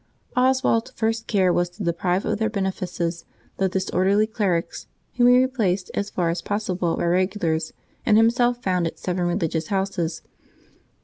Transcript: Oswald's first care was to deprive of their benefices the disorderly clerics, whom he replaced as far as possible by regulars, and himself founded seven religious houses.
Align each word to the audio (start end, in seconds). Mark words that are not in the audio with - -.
Oswald's 0.35 0.89
first 0.95 1.27
care 1.27 1.53
was 1.53 1.69
to 1.69 1.83
deprive 1.83 2.25
of 2.25 2.39
their 2.39 2.49
benefices 2.49 3.23
the 3.57 3.69
disorderly 3.69 4.25
clerics, 4.25 4.87
whom 5.13 5.27
he 5.27 5.37
replaced 5.37 5.91
as 5.93 6.09
far 6.09 6.31
as 6.31 6.41
possible 6.41 6.97
by 6.97 7.05
regulars, 7.05 7.71
and 8.03 8.17
himself 8.17 8.63
founded 8.63 8.97
seven 8.97 9.27
religious 9.27 9.67
houses. 9.67 10.23